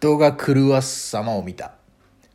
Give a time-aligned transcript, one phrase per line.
[0.00, 1.72] 人が狂わす様を見た。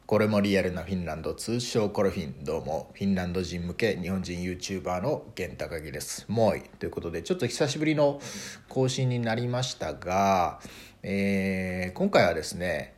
[0.05, 2.43] これもリアルなフィンランド、通称コロフィン。
[2.43, 6.25] どうも、フィンランド人向け日本人 YouTuber の源高木です。
[6.27, 6.61] もうい。
[6.61, 8.21] ということで、ちょっと久しぶりの
[8.69, 10.59] 更新になりましたが、
[11.01, 12.94] えー、今回はですね、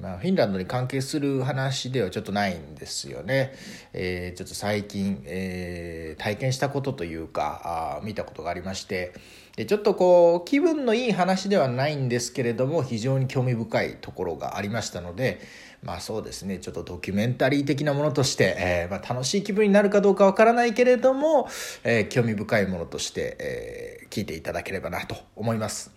[0.00, 3.52] まあ、フィンランドに関係する話ではちょっとないんですよね。
[3.92, 9.12] えー、ちょっと最近、えー、体験したことというかあ見たことがありまして
[9.56, 15.40] でちょっとこう気分のいい話ではないんですけれども非常に興味深いところがありましたので
[15.82, 21.48] まあそうですねちょっとドキュメンタリー的なものとして、えー、まあ、楽しい気分になるかどうかわからないけれども、
[21.82, 25.90] え興味深いものとして、え聞いていただければなと思います。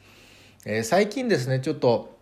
[0.66, 2.15] え最近ですねちょっと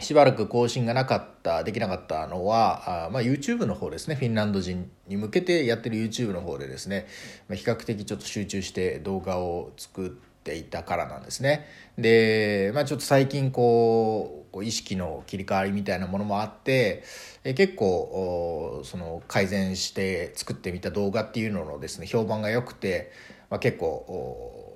[0.00, 4.14] しばらく更新がなかったできなかったのはあ、まあ、YouTube の方ですね。
[4.14, 7.06] フィンランド人に向けてやってる YouTube の方でですね、
[7.48, 10.10] まあ、比較的ちょっと集中して動画を作っ
[10.44, 11.66] ていたからなんですね。
[11.98, 17.02] で、まあ、ちょっと最近こう意識の切り替わりみたいなものもあって
[17.44, 23.12] え結構その改善して作ってみた動画っていうののですね評判が良くて、
[23.50, 24.67] まあ、結構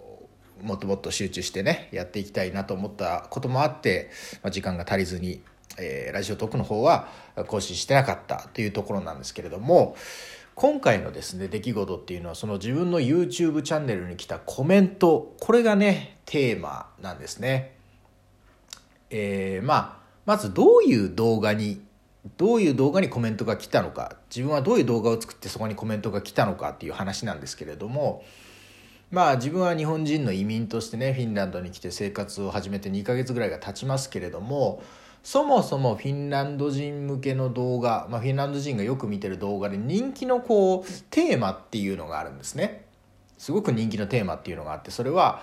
[0.63, 4.11] もっともっと集中してねやっていきたいなと思ったこともあって、
[4.43, 5.43] まあ、時間が足りずに、
[5.79, 7.09] えー、ラジオトークの方は
[7.49, 9.97] 更新してなかったというところなんですけれども
[10.55, 17.77] 今回のですね出来事っていうのはその自分の YouTube チャンネルに来たコメントこれがねテーマなんですね。
[19.11, 21.83] えー、まあまずどういう動画に
[22.37, 28.23] どういう動画にコメントが来たのか自分はどういう動画を作ってそこにコメントが来たのかっていう話なんですけれども
[29.13, 34.83] まあ自分は日本人の移民としてねフィンランドに来て生活を始めて2ヶ月ぐらいが経ちますけれども
[35.23, 42.87] そもそもフィンランド人向けの動画、まあ、フィンランド人がよく見てる動画で人気のこうテーマっていうのがあるんですね。
[43.39, 45.43] すごく人気のテーマっていうのがあってそれは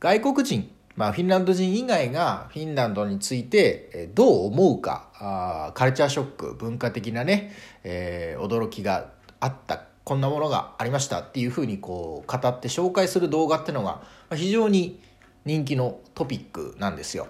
[0.00, 14.02] 外国人まあ、フィンランド人以外がフィンランドについてどう思うかあカルチャーショック文化的なね、えー、驚きがあったこんなものがありましたっていうふうにこう語って紹介する動画っていうのが
[14.34, 15.00] 非常に
[15.44, 17.28] 人気のトピックなんですよ。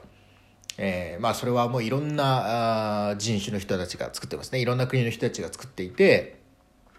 [0.79, 6.41] えー、まあそれはもういろんな人種の人たちが作ってますねいろんな国の人たちが作っていて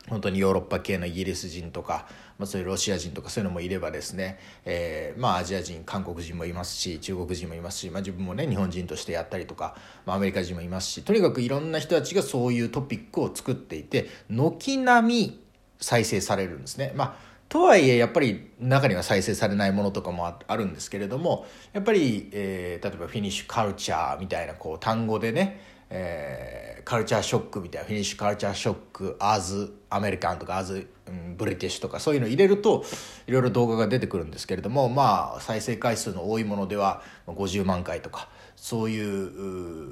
[0.07, 2.06] 本当にヨーロッパ系のイギリス人とか、
[2.38, 9.75] まあ、そういうロシア人とかそういうのもいればですね、えー、まあアジア人韓国人もいますし中国人もいますし、まあ、自分もね日本人としてやったりとか、
[10.06, 15.41] まあ、アメリカ人もいますしとにかくいろんな人たちがそういうトピックを作っていて軒並み
[15.81, 16.94] 再生されるんですね。
[16.96, 25.59] まあとはいえやっぱり中には再生されないものとかもあるんですけれどもやっぱり、えー、例えばフィニッシュカルチャーみたいなこう単語でね、
[25.90, 32.86] えー、カルチャーショックみたいなフィニッシュカルチャーショックアーズアメリカンとかアーズ、うん、ブリティッシュとかそういうの入れると
[33.28, 39.92] いろいろ動画が出てくるんですけれどもまあ再生回数の多いものでは50万回とかそういう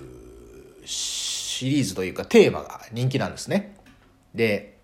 [0.86, 3.76] シリーズというかテーマが人気なんですね。
[4.34, 4.78] で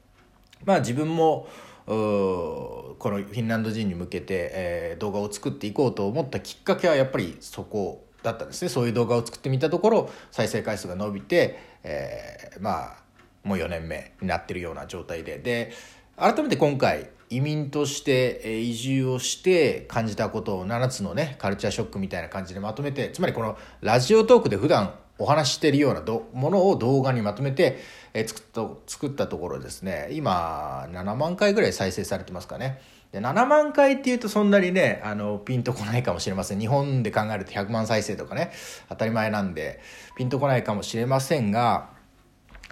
[0.63, 1.47] まあ自分も
[1.85, 8.69] このフィンランド人に向けて、えー、動画を作っていこうと思ったきっかけはやっぱりそこだったんですね。
[8.69, 12.95] そういう動画を作ってみたところ再生回数が伸びて、えー、まあ
[13.43, 15.37] もう4年目になってるような状態で。
[15.37, 15.71] で
[16.17, 26.01] 改めて今回移民として移住をして感じたことを7つのねカルチャーショックみたいな感じでまとめてつまりこのラジオトークで普段お話しているような
[26.33, 27.79] ものを動画にまとめて、
[28.13, 30.09] え作った作ったところですね。
[30.11, 32.81] 今7万回ぐらい再生されてますかね。
[33.11, 36.59] で7万回っていうとそんなにねあのピンとこないかもしれません。
[36.59, 38.51] 日本で考えると100万再生とかね
[38.89, 39.79] 当たり前なんで
[40.17, 41.89] ピンとこないかもしれませんが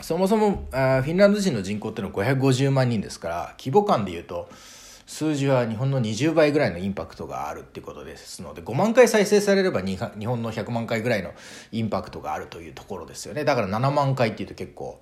[0.01, 4.49] そもそもあフィンランド人の人口っていうのは550万人ですから規模感でいうと
[5.13, 11.33] 数字は日本の20倍ぐらいのインパクトがあるっていうことですので5万回再生されれば日本の100万回ぐらいの
[11.71, 14.99] インパクトがあるというところですよねだから7万回っていうと結構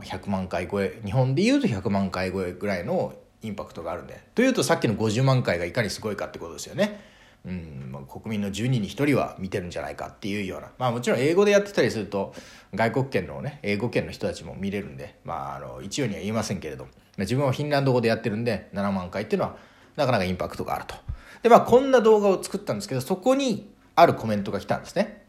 [0.00, 7.00] 100万回超え日本でいうと100万回超えぐらいのインパクトがあるんでというとさっきの50万回がいかにすごいかってことですよね。
[7.46, 10.70] うんまあ、国民の10人に1人は見てるんじゃないかっていうような。
[10.78, 12.34] まあもちろん英語でやってたりすると
[12.74, 16.86] 外国圏のね英語圏の人たちも見れるんでまああの一応には言いませんけれど
[17.16, 19.56] 自分はフィンランド語でやってるんで7万回っていうのは
[19.96, 20.94] なかなかインパクトがあると。
[21.42, 25.22] でまあこんな動画を作ったんですけどそこにあるコメントが来たんですね。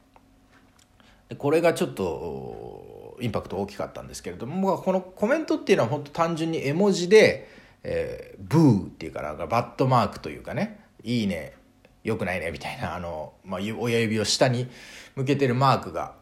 [1.30, 7.50] でこれがちょっとインパクト大きかったんですけれどもこのコメントっていうのは本当単純に絵文字で、
[7.84, 11.54] えー、ブーっていうかなんかバットマークというかねいいね
[12.10, 14.68] よくないねみたいなあの、まあ、親指を下に
[15.16, 16.14] 向けてるマークが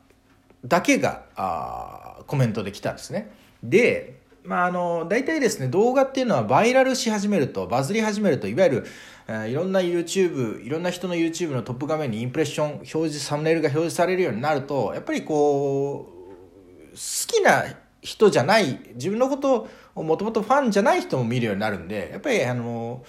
[0.65, 3.31] だけがあコメントで来たんですね。
[3.63, 8.87] でまあ、あの大体ですね動画っていうのはバイラルし始めるとバズり始めるといわゆる
[9.27, 16.95] え、いろんな YouTube いろんな人の YouTube のトップ画面にインプレッション表示サムネイルが表示されるようになるとやっぱりこう好
[17.27, 17.65] きな
[18.01, 23.03] 人じゃない自分のことをもともとファンじゃない人も見るようになるんでやっぱりあの、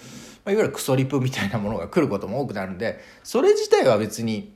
[0.49, 4.53] まあ、いわゆるクソリプみたいなものが来ることも多くなるんでそれ自体は別に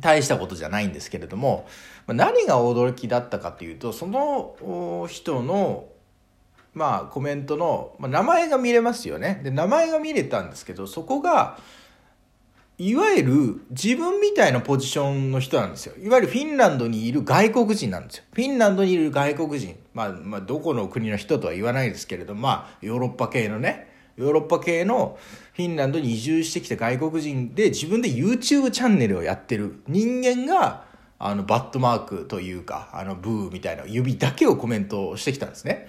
[0.00, 1.66] 大したことじゃないんですけれども
[2.06, 5.88] 何が驚きだったかというとその人の
[6.74, 11.58] まあコメントの、まあ、名前が見れますよねで名前が見れたんですけどそこが
[12.76, 15.94] いわゆる自分みたいなポジションの人なんですよ。
[15.96, 18.24] いわゆるフィンランドにいる外国人なんですよ。
[18.32, 19.76] フィンランドにいる外国人。
[19.92, 25.18] まあ、まあ、どこの国の人とは言わないですけれど、まあ、ヨーロッパ系のね、ヨーロッパ系の
[25.54, 30.84] フィンランドに移住してきた外国人で自分で YouTube チャンネルをやってる人間が、
[31.18, 35.88] あの、バットマークというか、あの、ブーみたいな指だけをコメントしてきたんですね。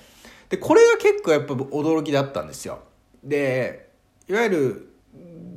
[0.49, 2.79] で、これが結構やっぱ驚きだったんですよ。
[3.23, 3.89] で、
[4.27, 4.89] いわゆる、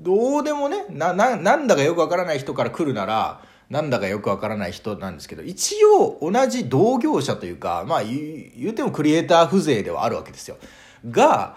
[0.03, 10.57] どうでもね、な、な、なんだかよくわからない人から来るなら、なんだかよくわからない人なんですけど、一応同じ同業者というか、まあ言うてもクリエイター風情ではあるわけですよ。
[11.11, 11.57] が、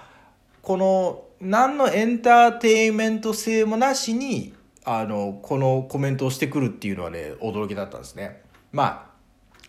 [0.61, 4.53] この、何のエンターテインメント性もなしに、
[4.83, 8.41] あの、このコメントをしてくるっていうのはね、驚きだったんですね。
[8.71, 9.11] まあ、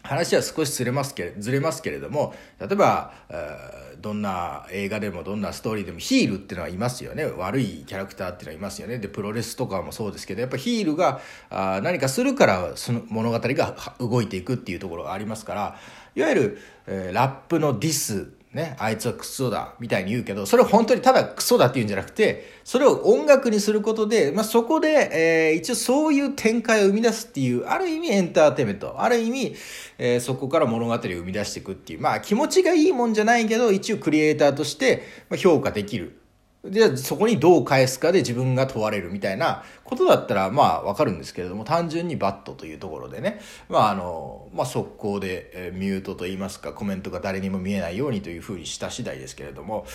[0.03, 15.77] 話は少しずれますけれずれすけれども例えば、えー、どんな映画でもどんなストーリーでもヒールっていうのはいますよね悪いキャラクターっていうのはいますよねでプロレスとかもそうですけどやっぱヒールがあ何かするからその物語が動いていくっていうところがありますから
[16.17, 29.55] いわゆる、えー、ラップのディスね、あいつはクソだ、みたいに言うけど、それを本当にただクソだって言うんじゃなくて、それを音楽にすることで、まあ、そこで、えー、一応そういう展開を生み出すっていう、ある意味エンターテイメント、ある意味、
[29.97, 35.03] えー、そこから物語を生み出していくっていう、まあ気持ちがいいもんじゃないけど、一応クリエイターとして
[35.39, 36.19] 評価できる。
[36.64, 49.87] じゃあそこにどう返すかで自分が問われるみたいなことだったらまあわかるんですけれども単純にバットというところでねまああのまあ速攻で、ミュートといいますかコメントが誰にも見えないようにというふうにした次第ですけれども、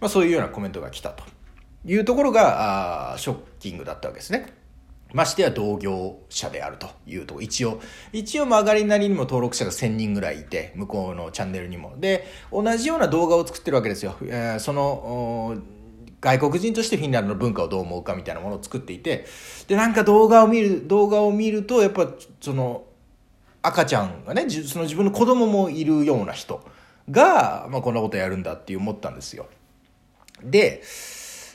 [0.00, 1.24] まあ、そういうようなコメントが来たと
[1.84, 4.64] いうところがあショッキングだったわけですね。
[5.14, 7.80] ましてや同業者であるというと一応、
[8.12, 11.94] 一応曲がりなりにも登録者が1000人ぐらいいて、向こうのチャンネルにも。
[11.98, 14.16] で、同じような動画を作ってるわけですよ。
[14.22, 15.56] えー、その、
[16.24, 19.26] 外国人としてフィンランドの文化をどう思うかみたいなものを作っていて
[19.68, 22.08] でなんか動画を見る動画を見るとやっぱ
[22.40, 22.84] その
[23.60, 26.66] 赤ちゃんがねその自分の子供もいるような人
[27.10, 29.46] が、まあ、こんなことやるんだって思ったんですよ。
[30.42, 30.82] で、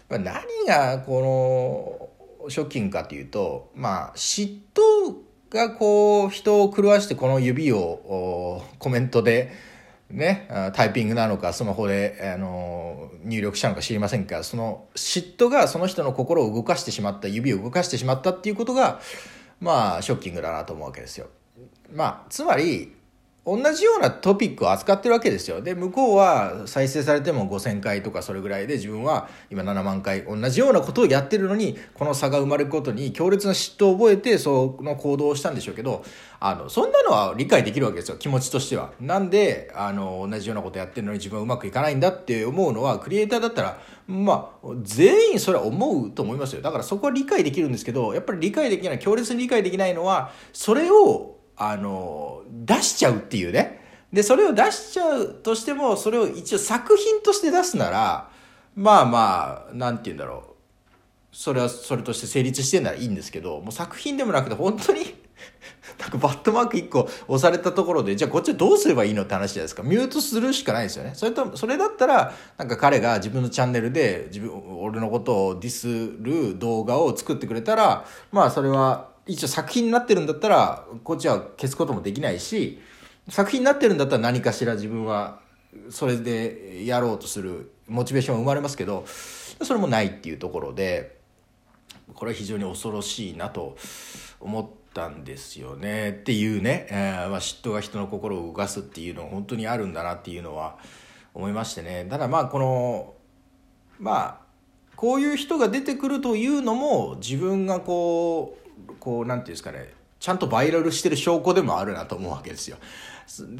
[0.07, 2.12] まあ、何がこ
[2.45, 5.15] のショッキングかというとまあ嫉妬
[5.50, 9.51] がこう人を狂わしてこの指をコメントで
[10.10, 19.00] ね、タイピングなのかスマホで、あの入力したのか知りませんがその嫉妬がその人の心を動かしてしまった指を動かしてしまったっていうことが
[19.60, 21.28] まあショッキングだなと思うわけですよ。
[21.94, 22.96] まあつまり
[23.45, 25.62] 同じようなトピックを扱ってるわけですよ。
[25.62, 36.03] で、向こうは再生されても5000回とかそれぐらいで自分は今7万回同じようなことをやってるのに、この差が生まれることに強烈な嫉妬を覚えてその行動をしたんでしょうけど、
[36.41, 38.18] あの、そんなのは理解できるわけですよ。
[38.18, 38.94] 気持ちとしては。
[39.00, 46.62] なんで、あの、同じようなことやってるのに自分はうまくいかないんだって思うのは、クリエイターだったら、まあ、全員それは思うと思いますよ。
[46.62, 53.82] だからそこは理解できるんですけど、やっぱり理解できない、強烈に理解できないのは、それをあの、出しちゃうっていうね。
[54.12, 58.30] で、それを出しちゃうとしても、それを一応作品として出すなら、
[58.75, 60.50] まあまあ、なんて言うんだろう。
[61.32, 65.01] それはそれとして成立してんならいいんですけど、もう作品でもなくて本当に
[66.00, 69.84] なんかバットマーク1個押されたところで、じゃあこっちはどうすればいいのって話じゃないですか。
[69.84, 71.12] ミュートするしかないですよね。
[71.13, 74.51] それと、それだったら、なんか彼が自分のチャンネルで、自分、
[74.82, 75.88] 俺のことをディス
[76.22, 82.81] る動画を作ってくれたら、まあそれは一応作品になってるんだったらこっちは消すこともできないし
[83.29, 85.39] 作品になってるんだったら何かしら自分は
[85.91, 91.19] それでやろうとするモチベーションが生まれますけどそれもないっていうところで
[92.15, 93.77] これは非常に恐ろしいなと
[94.39, 96.09] 思ったんですよね。
[96.09, 100.79] っていうね、えーまあ、嫉妬が人の心を動かすっていうのは本当にあるんだなっていうのは
[101.36, 102.07] 思いましてね。
[102.09, 103.13] ただまあこの
[104.00, 104.50] まあ
[104.95, 108.69] こういう人が出てくるというのも自分がこう
[109.00, 112.77] こうなんていうんですかねちゃんとバイラルしてる証拠でもあるなと思うわけですよ。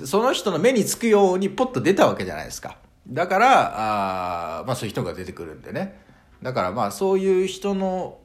[0.06, 2.78] その人の目につくようにポッと出たわけじゃないですか。
[3.08, 6.02] だから、あまあそういう人が出てくるんでね。
[6.42, 8.18] だからまあそういう人の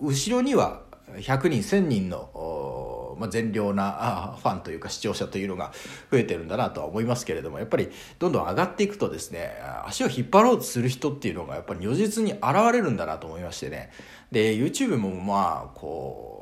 [0.00, 0.82] 後ろには
[1.16, 5.72] 100人1000人の、まあ、善良なファンというか視聴者というのが
[6.10, 9.52] 増えてるんだなとは思いますけれどもやっぱりどんどん上がっていくとですね
[9.86, 13.90] 足を引っ張ろうとする人っていうのがやっぱり如実に現れるんだなと思いましてね
[14.30, 16.33] で YouTube もまあこう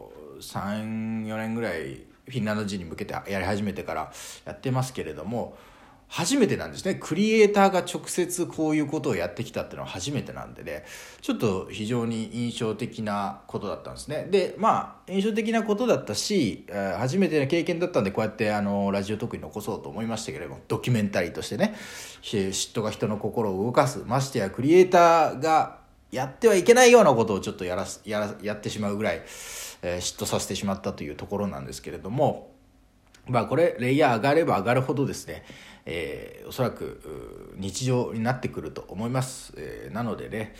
[0.43, 4.13] 34年ぐらいフィンランド人に向けてやり始めてから
[4.45, 5.57] やってますけれども
[6.09, 6.97] 初めてなんですね。
[6.97, 10.85] クリエイターが直接こういうことをやってきたっていうのは初めてなんでね。
[11.23, 14.29] ちょっと非常に印象的なことだったんですね。
[14.31, 16.67] でまあ印象的なことだったし
[16.99, 21.75] 初めての経験だったんでこうやってあのラジオ特に残そうと思いましたけれどもドキュメンタリーとしてね
[22.21, 25.79] 嫉妬が人の心を動かすましてやクリエイターが
[26.13, 29.23] やってはいけないようなことをちょっとやらやらやってしまうぐらい、
[29.83, 32.51] え、嫉妬させてしまったというところなんですけれども
[33.27, 35.45] まあこれレイヤー上がれば上がるほどですね
[35.85, 40.55] えー、おそらく日常になってくると思います、えー、なのでね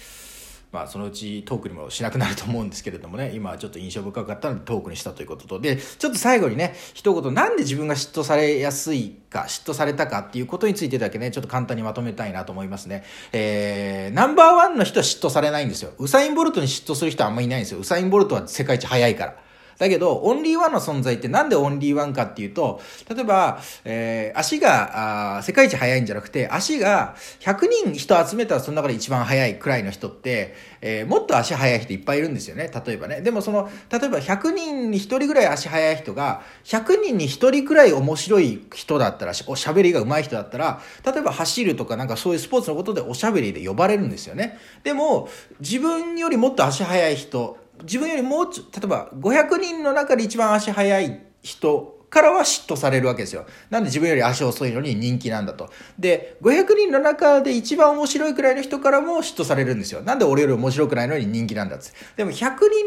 [0.73, 3.33] まあそのうちトークにもしなくなると思うんですけれどもね。
[3.35, 5.61] 今はちょっと印象深かったのでトークにしたということと。
[5.61, 13.05] でちょっと最後にね一言なんで自分が嫉妬されやすいか嫉妬されたかっていうことについてだけねちょっと簡単にまとめたいなと思いますね。
[13.33, 15.93] えー、ナンバーワンの人は嫉妬されないんですよ。
[15.99, 17.79] ウサイン・ボルトに嫉妬する人はあんまりいないんですよ。
[17.79, 19.37] ウサイン・ボルトは世界一早いから。
[19.83, 22.81] だけど、オンリーワンの存在ってなんでオンリーワンかっていうと、
[23.13, 32.71] 例えば、えー、足があ世界一速いんじゃなくて、足が100人人集めたらその中で一番速いくらいの人って、えー、もっと足速い人いっぱいいるんですよね。
[32.87, 33.23] 例えばね。
[33.23, 44.59] でもその、例えば100人に1人ぐらい足速い人が、100人に1人くらい面白い人だったら、おしゃべりが上手い人だったら、例えば走るとかなんかそういうスポーツのことでおしゃべりで呼ばれるんですよね。
[44.85, 53.47] でも、自分よりもっと足速い人、自分よりもうちょ、例えば500人の中で一番足速い人からは嫉妬されるわけですよ。
[53.71, 55.71] なんで自分より足遅いのに人気なんだと。
[55.99, 60.03] で、500人の中で一番面白いくらいの人からも嫉妬されるんですよ。
[60.03, 62.35] なんで俺より面白くないのに人気なんだっつでも100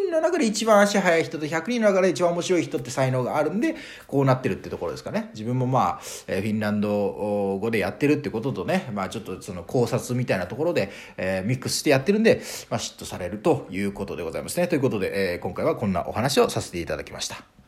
[0.06, 5.32] 人の中で一番足速い人と100人の中で一番面白い人って才能があるんで、こうなってるってところですかね。
[5.34, 14.68] 自分もまあ、えフィンランド語でやってるってこととね、まあちょっとその考察みたいなところで、えー、ミックスしてやってるんで、まあ嫉妬されるということでございますね。
[14.68, 17.65] ということで、えー、今回はこんなお話をさせていただきました。